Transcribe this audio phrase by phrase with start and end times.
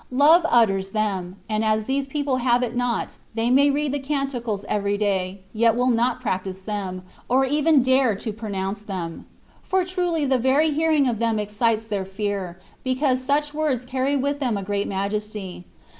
[0.01, 3.99] ^^ Love utters them; and as these people have it not, they may read the"
[4.13, 9.27] Canticles'' every day, yet will not practise them, or even dare to pronounce them;
[9.61, 14.39] for truly the very hearing of them excites their fear, because such words carry with
[14.39, 15.65] them a great majesty.